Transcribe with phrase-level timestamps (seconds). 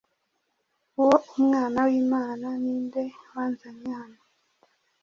[1.01, 3.03] Uwo Umwana wImana Ninde
[3.33, 4.21] wanzanye hano